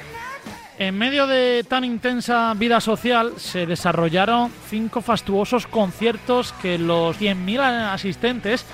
En 0.78 0.96
medio 0.96 1.26
de 1.26 1.64
tan 1.68 1.84
intensa 1.84 2.54
vida 2.54 2.80
social 2.80 3.32
se 3.36 3.66
desarrollaron 3.66 4.52
cinco 4.68 5.00
fastuosos 5.00 5.66
conciertos 5.66 6.52
que 6.62 6.78
los 6.78 7.20
100.000 7.20 7.60
asistentes 7.92 8.64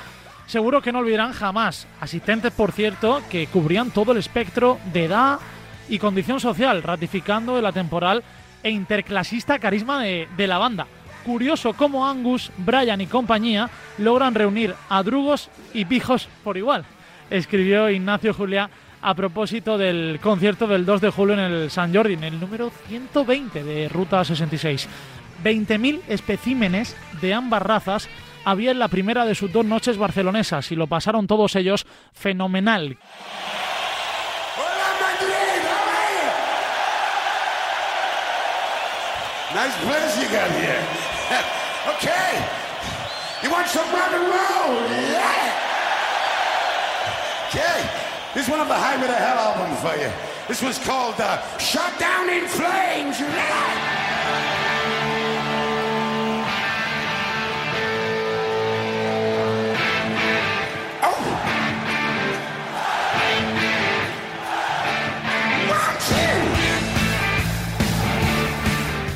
seguro 0.47 0.83
que 0.83 0.93
no 0.93 0.99
olvidarán 0.99 1.33
jamás. 1.33 1.87
Asistentes, 2.01 2.53
por 2.53 2.73
cierto, 2.73 3.23
que 3.31 3.47
cubrían 3.47 3.91
todo 3.91 4.13
el 4.13 4.19
espectro 4.19 4.79
de 4.93 5.07
edad 5.07 5.39
y 5.89 5.99
condición 5.99 6.41
social, 6.41 6.83
ratificando 6.83 7.59
el 7.59 7.67
atemporal 7.67 8.23
e 8.63 8.71
interclasista 8.71 9.59
carisma 9.59 10.03
de, 10.03 10.47
la 10.47 10.59
banda. 10.59 10.87
Curioso 11.25 11.73
cómo 11.73 12.07
Angus, 12.07 12.51
Brian 12.59 13.01
y 13.01 13.07
compañía 13.07 13.71
logran 13.97 14.35
reunir 14.35 14.75
a 14.89 15.03
drugos 15.03 15.49
y 15.73 15.87
pijos 15.87 16.29
por 16.43 16.57
igual, 16.57 16.85
escribió 17.31 17.89
Ignacio 17.89 18.35
Juliá 18.35 18.69
a 19.05 19.15
propósito 19.15 19.77
del 19.77 20.19
concierto 20.21 20.67
del 20.67 20.87
2 20.87 21.03
de 21.03 21.11
julio 21.11 21.35
en 21.35 21.41
el 21.41 21.71
San 21.71 21.95
Jordi, 21.95 22.15
en 22.15 22.25
el 22.25 22.41
número 22.41 22.73
120 22.89 23.63
de 23.63 23.89
Ruta 23.91 24.25
66. 24.25 24.89
20.000 25.45 26.01
especímenes 26.09 26.97
de 27.21 27.35
ambas 27.35 27.61
razas 27.61 28.09
había 28.47 28.71
en 28.71 28.79
la 28.79 28.89
primera 28.89 29.27
de 29.27 29.35
sus 29.35 29.53
dos 29.53 29.67
noches 29.67 29.99
barcelonesas 29.99 30.73
y 30.73 30.77
lo 30.77 30.87
pasaron 30.87 31.27
todos 31.27 31.55
ellos 31.55 31.87
fenomenal. 32.15 32.97
Nice 39.55 39.77
place 39.85 40.17
you 40.21 40.29
got 40.31 40.51
here. 40.51 40.81
This 48.35 48.47
is 48.47 48.51
one 48.51 48.61
of 48.61 48.67
the 48.67 48.75
Highway 48.75 49.07
to 49.07 49.15
Hell 49.15 49.39
albums 49.39 49.79
for 49.79 49.97
you. 49.97 50.11
This 50.49 50.61
was 50.61 50.77
called 50.85 51.21
uh, 51.21 51.41
Shut 51.59 51.97
Down 52.01 52.29
in 52.29 52.49
Flames. 52.49 53.21
Yeah. 53.21 54.75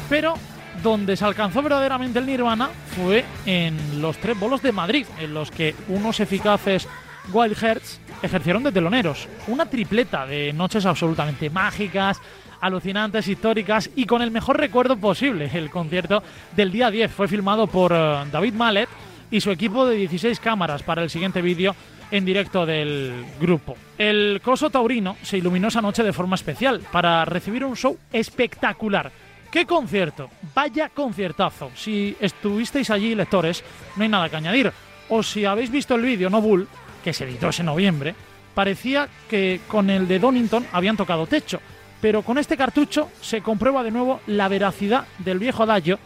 Pero 0.09 0.35
donde 0.83 1.17
se 1.17 1.25
alcanzó 1.25 1.63
verdaderamente 1.63 2.19
el 2.19 2.27
Nirvana 2.27 2.71
fue 2.97 3.25
en 3.47 4.01
los 4.01 4.17
tres 4.19 4.39
bolos 4.39 4.63
de 4.63 4.73
Madrid, 4.73 5.07
en 5.19 5.35
los 5.35 5.51
que 5.51 5.75
unos 5.89 6.21
eficaces 6.21 6.89
Wild 7.33 7.57
Hearts 7.57 8.01
ejercieron 8.23 8.63
de 8.63 8.73
teloneros. 8.73 9.29
Una 9.47 9.67
tripleta 9.67 10.27
de 10.27 10.53
noches 10.53 10.87
absolutamente 10.87 11.51
mágicas, 11.51 12.21
alucinantes, 12.61 13.29
históricas 13.29 13.91
y 13.95 14.07
con 14.07 14.23
el 14.23 14.31
mejor 14.31 14.59
recuerdo 14.59 14.97
posible. 14.97 15.51
El 15.53 15.71
concierto 15.71 16.23
del 16.57 16.73
día 16.73 16.91
10 16.91 17.13
fue 17.13 17.29
filmado 17.29 17.67
por 17.67 17.93
eh, 17.93 18.25
David 18.33 18.55
Mallet 18.55 18.89
y 19.31 19.41
su 19.41 19.51
equipo 19.51 19.87
de 19.87 19.97
16 19.97 20.41
cámaras 20.41 20.83
para 20.83 21.03
el 21.03 21.11
siguiente 21.11 21.43
vídeo 21.43 21.75
en 22.11 22.25
directo 22.25 22.65
del 22.65 23.25
grupo. 23.39 23.77
El 23.99 24.41
Coso 24.43 24.71
Taurino 24.71 25.17
se 25.23 25.39
iluminó 25.39 25.69
esa 25.69 25.83
noche 25.83 26.03
de 26.03 26.13
forma 26.13 26.37
especial 26.37 26.81
para 26.91 27.25
recibir 27.25 27.65
un 27.65 27.77
show 27.77 27.99
espectacular. 28.13 29.13
¿Qué 29.51 29.67
concierto? 29.67 30.31
Vaya 30.55 30.89
conciertazo. 30.91 31.71
Si 31.75 32.17
estuvisteis 32.21 32.91
allí, 32.91 33.15
lectores, 33.15 33.65
no 33.97 34.03
hay 34.03 34.09
nada 34.09 34.29
que 34.29 34.37
añadir. 34.37 34.73
O 35.11 35.23
si 35.23 35.45
habéis 35.45 35.71
visto 35.71 35.95
el 35.95 36.03
vídeo 36.03 36.29
No 36.29 36.43
Bull, 36.43 36.69
que 37.03 37.13
se 37.13 37.25
editó 37.25 37.49
ese 37.49 37.63
noviembre, 37.63 38.15
parecía 38.55 39.09
que 39.29 39.61
con 39.69 39.91
el 39.91 40.09
de 40.09 40.19
Donington 40.19 40.67
habían 40.73 40.97
tocado 40.97 41.27
techo. 41.27 41.61
Pero 42.01 42.23
con 42.23 42.39
este 42.39 42.57
cartucho 42.57 43.11
se 43.21 43.41
comprueba 43.41 43.83
de 43.83 43.91
nuevo 43.91 44.21
la 44.27 44.49
veracidad 44.49 45.07
del 45.19 45.39
viejo 45.39 45.65
adagio 45.65 45.99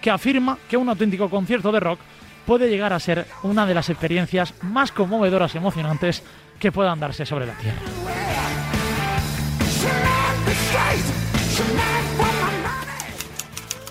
que 0.00 0.10
afirma 0.10 0.58
que 0.68 0.76
un 0.76 0.88
auténtico 0.88 1.28
concierto 1.30 1.72
de 1.72 1.80
rock 1.80 2.00
puede 2.46 2.68
llegar 2.68 2.92
a 2.92 3.00
ser 3.00 3.26
una 3.42 3.66
de 3.66 3.74
las 3.74 3.90
experiencias 3.90 4.54
más 4.62 4.92
conmovedoras 4.92 5.54
y 5.54 5.58
emocionantes 5.58 6.22
que 6.58 6.72
puedan 6.72 7.00
darse 7.00 7.26
sobre 7.26 7.46
la 7.46 7.54
Tierra. 7.54 7.78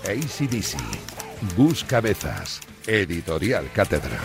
ACDC. 0.08 0.76
Gus 1.56 1.84
Cabezas. 1.84 2.60
Editorial 2.86 3.70
Cátedra. 3.72 4.18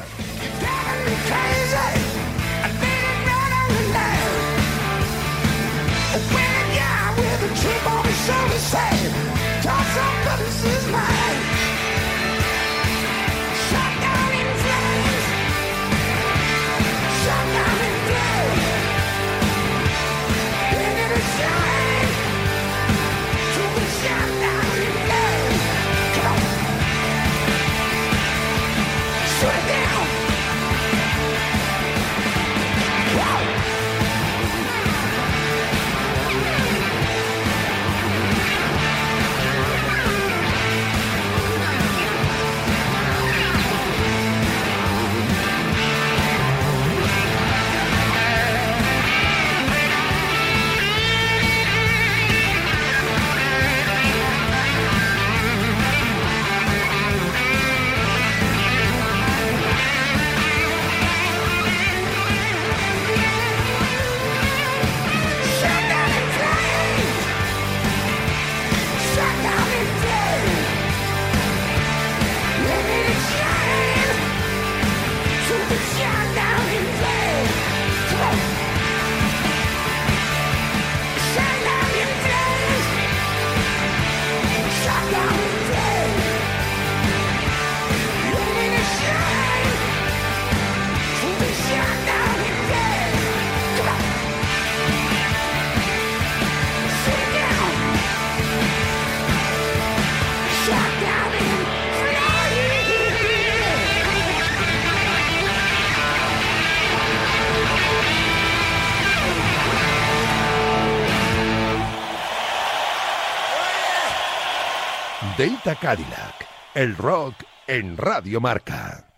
Delta 115.44 115.76
Cadillac, 115.76 116.48
el 116.74 116.96
rock 116.96 117.36
en 117.68 117.98
Radio 117.98 118.40
Marca. 118.40 119.14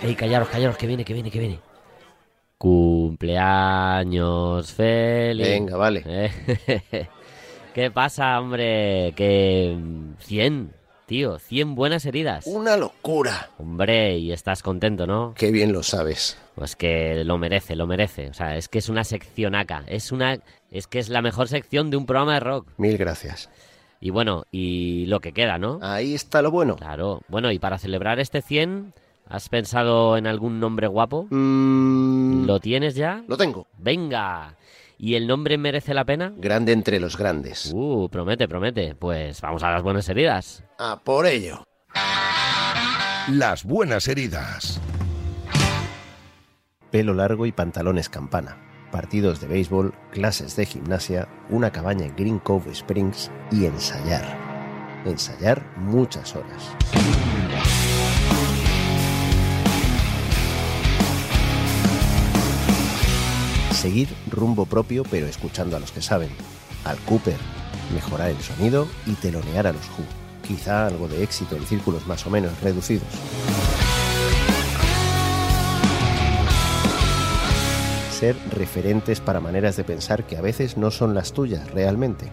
Ey, 0.00 0.14
callaros, 0.14 0.48
callaros, 0.48 0.78
que 0.78 0.86
viene, 0.86 1.04
que 1.04 1.12
viene, 1.12 1.30
que 1.30 1.40
viene. 1.40 1.60
Cumpleaños 2.56 4.72
feliz. 4.72 5.46
Venga, 5.46 5.76
vale. 5.76 6.04
Eh, 6.06 7.06
¿Qué 7.74 7.90
pasa, 7.90 8.40
hombre? 8.40 9.12
Que 9.14 9.76
100, 10.20 10.72
tío, 11.04 11.38
100 11.38 11.74
buenas 11.74 12.06
heridas. 12.06 12.46
Una 12.46 12.78
locura. 12.78 13.50
Hombre, 13.58 14.16
y 14.16 14.32
estás 14.32 14.62
contento, 14.62 15.06
¿no? 15.06 15.34
Qué 15.36 15.50
bien 15.50 15.70
lo 15.70 15.82
sabes. 15.82 16.38
Pues 16.54 16.76
que 16.76 17.24
lo 17.24 17.36
merece, 17.36 17.76
lo 17.76 17.86
merece. 17.86 18.30
O 18.30 18.34
sea, 18.34 18.56
es 18.56 18.68
que 18.68 18.78
es 18.78 18.88
una 18.88 19.04
seccionaca. 19.04 19.84
Es 19.86 20.12
una, 20.12 20.38
es 20.74 20.88
que 20.88 20.98
es 20.98 21.08
la 21.08 21.22
mejor 21.22 21.46
sección 21.46 21.90
de 21.90 21.96
un 21.96 22.04
programa 22.04 22.34
de 22.34 22.40
rock. 22.40 22.68
Mil 22.78 22.98
gracias. 22.98 23.48
Y 24.00 24.10
bueno, 24.10 24.44
y 24.50 25.06
lo 25.06 25.20
que 25.20 25.32
queda, 25.32 25.56
¿no? 25.56 25.78
Ahí 25.80 26.14
está 26.14 26.42
lo 26.42 26.50
bueno. 26.50 26.74
Claro. 26.76 27.22
Bueno, 27.28 27.52
y 27.52 27.60
para 27.60 27.78
celebrar 27.78 28.18
este 28.18 28.42
100, 28.42 28.92
¿has 29.28 29.48
pensado 29.48 30.16
en 30.16 30.26
algún 30.26 30.58
nombre 30.58 30.88
guapo? 30.88 31.28
Mm, 31.30 32.44
¿Lo 32.44 32.58
tienes 32.58 32.96
ya? 32.96 33.22
lo 33.28 33.36
tengo. 33.36 33.68
Venga. 33.78 34.56
¿Y 34.98 35.14
el 35.14 35.28
nombre 35.28 35.58
merece 35.58 35.94
la 35.94 36.04
pena? 36.04 36.32
Grande 36.36 36.72
entre 36.72 36.98
los 36.98 37.16
grandes. 37.16 37.70
Uh, 37.72 38.08
promete, 38.10 38.48
promete. 38.48 38.96
Pues 38.96 39.40
vamos 39.40 39.62
a 39.62 39.70
las 39.70 39.82
buenas 39.82 40.08
heridas. 40.08 40.64
A 40.78 41.00
por 41.00 41.26
ello. 41.26 41.64
Las 43.28 43.64
buenas 43.64 44.08
heridas. 44.08 44.80
Pelo 46.90 47.14
largo 47.14 47.46
y 47.46 47.52
pantalones 47.52 48.08
campana. 48.08 48.56
Partidos 48.94 49.40
de 49.40 49.48
béisbol, 49.48 49.92
clases 50.12 50.54
de 50.54 50.66
gimnasia, 50.66 51.26
una 51.50 51.72
cabaña 51.72 52.06
en 52.06 52.14
Green 52.14 52.38
Cove 52.38 52.70
Springs 52.70 53.28
y 53.50 53.64
ensayar. 53.64 54.38
Ensayar 55.04 55.66
muchas 55.76 56.36
horas. 56.36 56.62
Seguir 63.72 64.06
rumbo 64.30 64.64
propio 64.64 65.02
pero 65.10 65.26
escuchando 65.26 65.76
a 65.76 65.80
los 65.80 65.90
que 65.90 66.00
saben. 66.00 66.30
Al 66.84 66.96
Cooper, 66.98 67.38
mejorar 67.92 68.30
el 68.30 68.40
sonido 68.42 68.86
y 69.06 69.14
telonear 69.14 69.66
a 69.66 69.72
los 69.72 69.88
Who. 69.88 70.04
Quizá 70.46 70.86
algo 70.86 71.08
de 71.08 71.24
éxito 71.24 71.56
en 71.56 71.66
círculos 71.66 72.06
más 72.06 72.24
o 72.28 72.30
menos 72.30 72.60
reducidos. 72.60 73.08
Ser 78.14 78.36
referentes 78.52 79.18
para 79.18 79.40
maneras 79.40 79.76
de 79.76 79.82
pensar 79.82 80.24
que 80.24 80.36
a 80.36 80.40
veces 80.40 80.76
no 80.76 80.92
son 80.92 81.16
las 81.16 81.32
tuyas 81.32 81.68
realmente. 81.72 82.30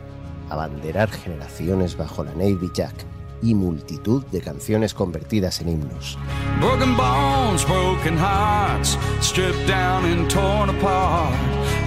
Abanderar 0.48 1.10
generaciones 1.10 1.98
bajo 1.98 2.24
la 2.24 2.34
Navy 2.34 2.70
Jack 2.72 2.94
y 3.42 3.56
multitud 3.56 4.24
de 4.28 4.42
canciones 4.42 4.94
convertidas 4.94 5.60
en 5.60 5.70
himnos. 5.70 6.20
Broken 6.60 6.96
bones, 6.96 7.66
broken 7.68 8.16
hearts, 8.16 8.96
stripped 9.22 9.68
down 9.68 10.06
and 10.06 10.30
torn 10.30 10.70
apart. 10.70 11.34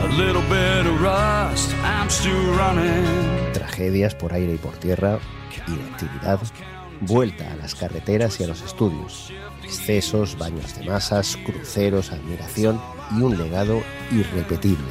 A 0.03 0.09
little 0.19 0.43
bit 0.43 0.87
of 0.87 1.01
rust, 1.01 1.73
I'm 1.85 2.11
still 2.11 2.35
running. 2.57 3.53
tragedias 3.53 4.17
por 4.17 4.33
aire 4.33 4.55
y 4.55 4.59
por 4.59 4.73
tierra, 4.73 5.21
inactividad, 5.69 6.41
vuelta 7.01 7.53
a 7.53 7.57
las 7.57 7.77
carreteras 7.77 8.41
y 8.41 8.45
a 8.45 8.49
los 8.49 8.61
estudios, 8.63 9.33
excesos, 9.65 10.37
baños 10.39 10.77
de 10.77 10.85
masas, 10.85 11.37
cruceros, 11.45 12.13
admiración 12.13 12.81
y 13.17 13.23
un 13.23 13.37
legado 13.37 13.83
irrepetible. 14.11 14.85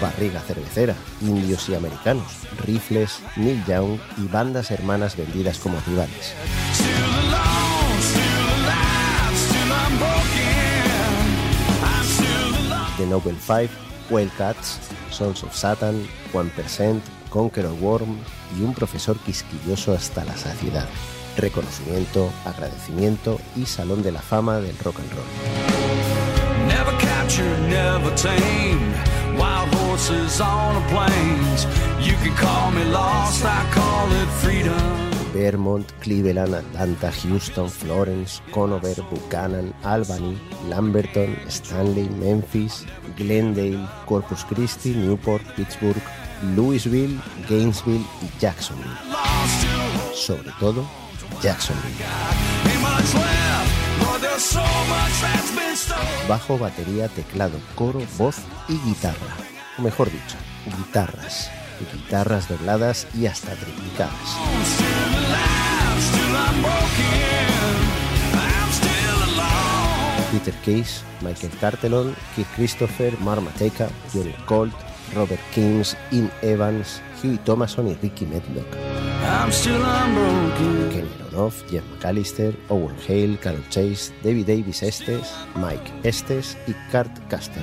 Barriga 0.00 0.40
cervecera, 0.40 0.94
indios 1.20 1.68
y 1.68 1.74
americanos, 1.74 2.26
rifles, 2.64 3.20
Neil 3.36 3.64
Young 3.66 3.98
y 4.18 4.26
bandas 4.26 4.70
hermanas 4.70 5.16
vendidas 5.16 5.58
como 5.58 5.80
rivales. 5.86 6.34
The 12.98 13.06
Nobel 13.06 13.36
Five, 13.36 13.70
Wildcats, 14.12 14.78
Sons 15.10 15.42
of 15.42 15.54
Satan, 15.54 16.06
1%, 16.32 17.00
Conqueror 17.30 17.72
Worm 17.80 18.18
y 18.58 18.62
un 18.62 18.74
profesor 18.74 19.18
quisquilloso 19.18 19.92
hasta 19.94 20.24
la 20.24 20.36
saciedad. 20.36 20.86
Reconocimiento, 21.36 22.30
agradecimiento 22.44 23.40
y 23.56 23.64
salón 23.66 24.02
de 24.02 24.12
la 24.12 24.20
fama 24.20 24.60
del 24.60 24.78
rock 24.78 25.00
and 25.00 25.12
roll. 25.12 25.24
Vermont, 35.32 35.90
Cleveland, 36.00 36.54
Atlanta, 36.54 37.10
Houston, 37.22 37.68
Florence, 37.68 38.42
Conover, 38.52 38.94
Buchanan, 39.10 39.74
Albany, 39.82 40.38
Lamberton, 40.68 41.36
Stanley, 41.48 42.08
Memphis, 42.08 42.84
Glendale, 43.16 43.88
Corpus 44.06 44.44
Christi, 44.44 44.94
Newport, 44.94 45.42
Pittsburgh, 45.56 46.02
Louisville, 46.56 47.20
Gainesville 47.48 48.04
y 48.20 48.40
Jacksonville. 48.40 48.96
Sobre 50.14 50.50
todo, 50.60 50.84
Jacksonville. 51.42 51.94
Bajo, 56.28 56.58
batería, 56.58 57.08
teclado, 57.08 57.58
coro, 57.74 58.00
voz 58.18 58.36
y 58.68 58.78
guitarra. 58.78 59.36
O 59.78 59.82
mejor 59.82 60.10
dicho, 60.10 60.36
guitarras. 60.76 61.50
Guitarras 61.92 62.48
dobladas 62.48 63.06
y 63.14 63.26
hasta 63.26 63.52
alone. 63.52 64.10
Peter 70.32 70.54
Case, 70.64 71.02
Michael 71.20 71.52
Cartelon, 71.60 72.16
Keith 72.34 72.48
Christopher, 72.56 73.18
Mark 73.20 73.42
Matejka, 73.42 73.88
Johnny 74.12 74.34
Colt, 74.46 74.72
Robert 75.14 75.40
Keynes, 75.54 75.96
Ian 76.10 76.30
Evans, 76.40 77.02
Huey 77.22 77.38
Thomason 77.44 77.88
y 77.88 77.94
Ricky 78.02 78.24
Medlock. 78.24 78.66
Kenny 80.90 81.08
Aronoff, 81.20 81.62
Jeff 81.70 81.84
McAllister, 81.92 82.56
Owen 82.68 82.96
Hale, 83.06 83.36
Carol 83.38 83.62
Chase, 83.68 84.12
David 84.22 84.46
Davis 84.46 84.82
Estes, 84.82 85.32
Mike 85.56 85.92
Estes 86.02 86.56
y 86.66 86.72
Kurt 86.90 87.10
Caster. 87.28 87.62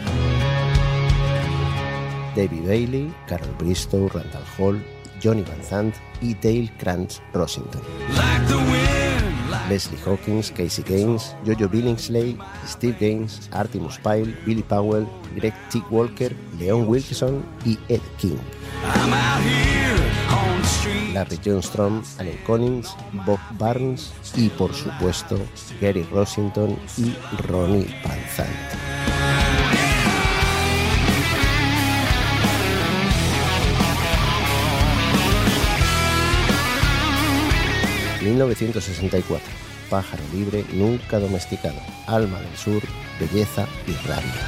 David 2.40 2.68
Bailey, 2.68 3.14
Carol 3.28 3.54
Bristow, 3.60 4.08
Randall 4.08 4.46
Hall, 4.58 4.82
Johnny 5.22 5.44
Van 5.44 5.62
Zandt 5.62 5.96
y 6.22 6.34
Dale 6.36 6.72
wind, 6.82 7.20
like 9.52 9.70
Leslie 9.70 10.00
Hawkins, 10.06 10.50
Casey 10.50 10.86
Gaines, 10.88 11.36
Jojo 11.46 11.68
Billingsley, 11.68 12.38
Steve 12.66 12.96
Gaines, 12.98 13.50
Artemus 13.52 14.00
Pyle, 14.00 14.34
Billy 14.46 14.64
Powell, 14.64 15.06
Greg 15.36 15.54
T. 15.70 15.84
Walker, 15.90 16.34
Leon 16.58 16.88
Wilson 16.88 17.44
y 17.66 17.78
Ed 17.90 18.00
King. 18.18 18.40
Larry 21.14 21.40
Johnstrom, 21.44 22.02
Allen 22.20 22.40
Collins, 22.48 22.96
Bob 23.26 23.40
Barnes 23.58 24.14
y 24.38 24.48
por 24.48 24.74
supuesto 24.74 25.38
Gary 25.82 26.04
Rossington 26.04 26.80
y 26.98 27.14
Ronnie 27.50 27.94
Van 28.06 28.99
1964. 38.22 39.48
Pájaro 39.90 40.24
libre, 40.34 40.66
nunca 40.74 41.20
domesticado. 41.20 41.80
Alma 42.08 42.40
del 42.40 42.56
sur, 42.58 42.82
belleza 43.20 43.68
y 43.88 43.94
rabia. 44.08 44.48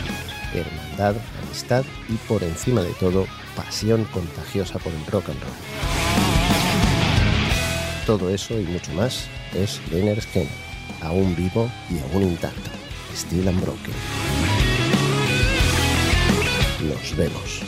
Hermandad, 0.53 1.15
amistad 1.43 1.83
y 2.09 2.15
por 2.27 2.43
encima 2.43 2.81
de 2.81 2.93
todo, 2.93 3.25
pasión 3.55 4.05
contagiosa 4.05 4.79
por 4.79 4.93
el 4.93 5.05
rock 5.07 5.29
and 5.29 5.41
roll. 5.41 5.53
Todo 8.05 8.29
eso 8.29 8.59
y 8.59 8.63
mucho 8.63 8.91
más 8.93 9.27
es 9.53 9.81
Leonard 9.91 10.21
Skinner, 10.21 10.49
aún 11.01 11.35
vivo 11.35 11.71
y 11.89 11.99
aún 11.99 12.23
intacto. 12.23 12.69
Still 13.15 13.47
Unbroken. 13.47 13.93
Nos 16.89 17.15
vemos. 17.15 17.61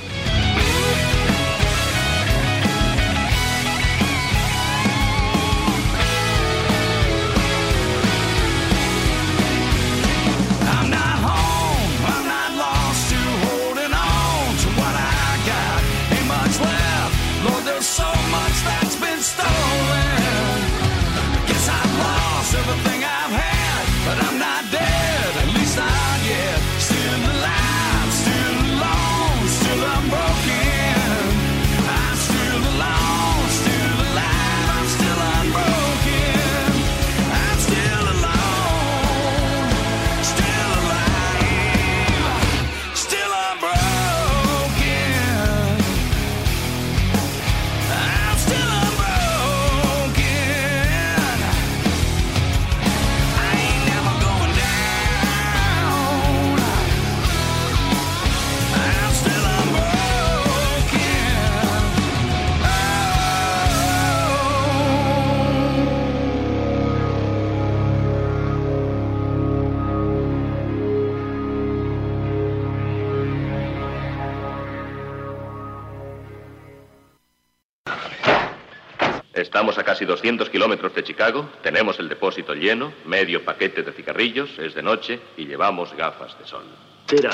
Estamos 79.63 79.79
a 79.79 79.85
casi 79.85 80.03
200 80.03 80.49
kilómetros 80.49 80.93
de 80.93 81.05
Chicago, 81.05 81.49
tenemos 81.61 81.97
el 81.97 82.09
depósito 82.09 82.53
lleno, 82.53 82.91
medio 83.05 83.45
paquete 83.45 83.81
de 83.81 83.93
cigarrillos, 83.93 84.59
es 84.59 84.75
de 84.75 84.83
noche 84.83 85.21
y 85.37 85.45
llevamos 85.45 85.95
gafas 85.95 86.37
de 86.37 86.45
sol. 86.45 86.65
Tira. 87.05 87.29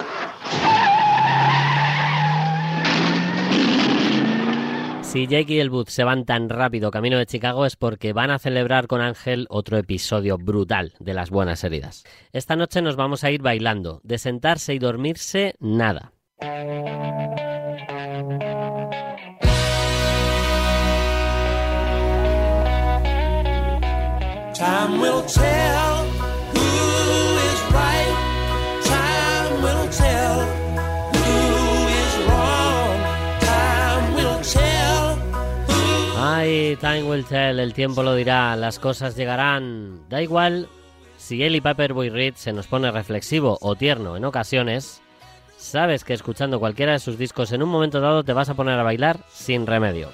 Si 5.02 5.26
Jake 5.26 5.54
y 5.54 5.60
el 5.60 5.72
Booth 5.72 5.88
se 5.88 6.04
van 6.04 6.26
tan 6.26 6.50
rápido 6.50 6.92
camino 6.92 7.18
de 7.18 7.26
Chicago 7.26 7.66
es 7.66 7.76
porque 7.76 8.14
van 8.14 8.30
a 8.30 8.38
celebrar 8.38 8.86
con 8.86 9.02
Ángel 9.02 9.48
otro 9.50 9.80
episodio 9.80 10.38
brutal 10.38 10.94
de 11.00 11.16
las 11.16 11.32
buenas 11.32 11.64
heridas. 11.64 12.04
Esta 12.32 12.56
noche 12.56 12.84
nos 12.84 12.96
vamos 12.96 13.24
a 13.24 13.32
ir 13.32 13.42
bailando, 13.42 14.02
de 14.04 14.20
sentarse 14.20 14.76
y 14.76 14.78
dormirse 14.78 15.56
nada. 15.60 16.12
Time 24.60 25.00
will 25.00 25.24
tell 25.24 26.04
who 26.52 26.68
is 27.48 27.60
right. 27.72 28.12
Time 28.84 29.64
will 29.64 29.88
tell 29.88 30.36
who 31.16 31.88
is 31.88 32.14
wrong. 32.28 33.00
Time 33.40 34.16
will 34.16 34.42
tell 34.42 35.16
who. 35.66 36.18
Ay, 36.18 36.76
time 36.82 37.08
will 37.08 37.24
tell, 37.24 37.58
el 37.62 37.74
tiempo 37.74 38.04
lo 38.04 38.14
dirá, 38.16 38.54
las 38.58 38.80
cosas 38.80 39.16
llegarán. 39.16 40.02
Da 40.10 40.22
igual 40.22 40.68
si 41.16 41.42
y 41.42 41.62
Paperboy 41.62 42.10
Reed 42.10 42.34
se 42.36 42.52
nos 42.52 42.68
pone 42.68 42.92
reflexivo 42.92 43.58
o 43.62 43.76
tierno 43.76 44.18
en 44.18 44.26
ocasiones, 44.26 45.02
sabes 45.56 46.04
que 46.04 46.14
escuchando 46.14 46.60
cualquiera 46.60 46.92
de 46.92 47.00
sus 47.00 47.18
discos 47.18 47.54
en 47.54 47.64
un 47.64 47.70
momento 47.70 48.02
dado 48.02 48.26
te 48.26 48.34
vas 48.34 48.50
a 48.50 48.56
poner 48.56 48.78
a 48.78 48.84
bailar 48.84 49.22
sin 49.30 49.66
remedio. 49.66 50.10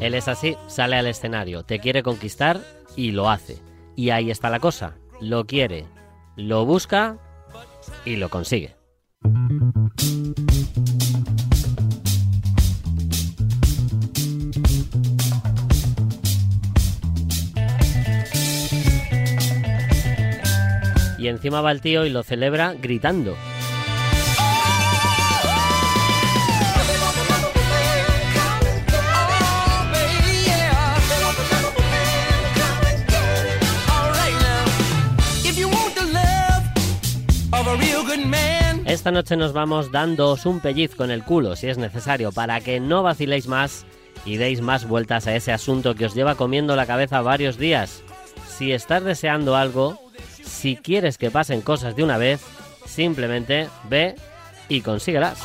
Él 0.00 0.14
es 0.14 0.28
así, 0.28 0.56
sale 0.66 0.96
al 0.96 1.06
escenario, 1.06 1.62
te 1.62 1.78
quiere 1.78 2.02
conquistar 2.02 2.60
y 2.96 3.12
lo 3.12 3.30
hace. 3.30 3.58
Y 3.96 4.10
ahí 4.10 4.30
está 4.30 4.50
la 4.50 4.60
cosa, 4.60 4.96
lo 5.20 5.46
quiere, 5.46 5.86
lo 6.36 6.66
busca 6.66 7.18
y 8.04 8.16
lo 8.16 8.28
consigue. 8.28 8.76
Y 21.18 21.28
encima 21.28 21.62
va 21.62 21.72
el 21.72 21.80
tío 21.80 22.04
y 22.04 22.10
lo 22.10 22.22
celebra 22.22 22.74
gritando. 22.74 23.34
Esta 38.94 39.10
noche 39.10 39.36
nos 39.36 39.52
vamos 39.52 39.90
dándoos 39.90 40.46
un 40.46 40.60
pellizco 40.60 41.02
en 41.02 41.10
el 41.10 41.24
culo 41.24 41.56
si 41.56 41.66
es 41.66 41.78
necesario 41.78 42.30
para 42.30 42.60
que 42.60 42.78
no 42.78 43.02
vaciléis 43.02 43.48
más 43.48 43.84
y 44.24 44.36
deis 44.36 44.60
más 44.60 44.86
vueltas 44.86 45.26
a 45.26 45.34
ese 45.34 45.50
asunto 45.50 45.96
que 45.96 46.06
os 46.06 46.14
lleva 46.14 46.36
comiendo 46.36 46.76
la 46.76 46.86
cabeza 46.86 47.20
varios 47.20 47.58
días. 47.58 48.04
Si 48.46 48.70
estás 48.70 49.02
deseando 49.02 49.56
algo, 49.56 49.98
si 50.44 50.76
quieres 50.76 51.18
que 51.18 51.32
pasen 51.32 51.60
cosas 51.60 51.96
de 51.96 52.04
una 52.04 52.18
vez, 52.18 52.40
simplemente 52.86 53.68
ve 53.90 54.14
y 54.68 54.80
consíguelas. 54.80 55.40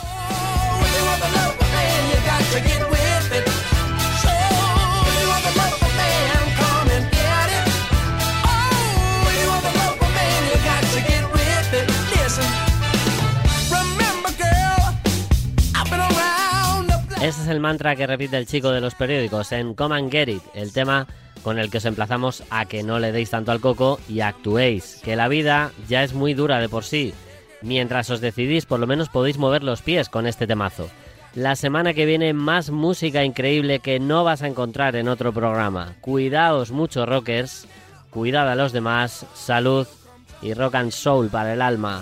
Ese 17.29 17.43
es 17.43 17.47
el 17.47 17.59
mantra 17.59 17.95
que 17.95 18.07
repite 18.07 18.37
el 18.37 18.47
chico 18.47 18.71
de 18.71 18.81
los 18.81 18.95
periódicos 18.95 19.51
en 19.51 19.75
Come 19.75 19.97
and 19.97 20.11
Get 20.11 20.29
It, 20.29 20.41
el 20.55 20.73
tema 20.73 21.05
con 21.43 21.59
el 21.59 21.69
que 21.69 21.77
os 21.77 21.85
emplazamos 21.85 22.41
a 22.49 22.65
que 22.65 22.81
no 22.81 22.97
le 22.97 23.11
deis 23.11 23.29
tanto 23.29 23.51
al 23.51 23.61
coco 23.61 23.99
y 24.09 24.21
actuéis, 24.21 24.99
que 25.03 25.15
la 25.15 25.27
vida 25.27 25.71
ya 25.87 26.03
es 26.03 26.13
muy 26.13 26.33
dura 26.33 26.57
de 26.57 26.69
por 26.69 26.85
sí. 26.85 27.13
Mientras 27.61 28.09
os 28.09 28.19
decidís, 28.19 28.65
por 28.65 28.79
lo 28.79 28.87
menos 28.87 29.09
podéis 29.09 29.37
mover 29.37 29.61
los 29.61 29.83
pies 29.83 30.09
con 30.09 30.25
este 30.25 30.47
temazo. 30.47 30.89
La 31.35 31.55
semana 31.55 31.93
que 31.93 32.07
viene 32.07 32.33
más 32.33 32.71
música 32.71 33.23
increíble 33.23 33.77
que 33.77 33.99
no 33.99 34.23
vas 34.23 34.41
a 34.41 34.47
encontrar 34.47 34.95
en 34.95 35.07
otro 35.07 35.31
programa. 35.31 35.93
Cuidaos 36.01 36.71
mucho 36.71 37.05
rockers, 37.05 37.67
cuidad 38.09 38.49
a 38.49 38.55
los 38.55 38.71
demás, 38.71 39.27
salud 39.35 39.85
y 40.41 40.55
rock 40.55 40.73
and 40.73 40.91
soul 40.91 41.29
para 41.29 41.53
el 41.53 41.61
alma. 41.61 42.01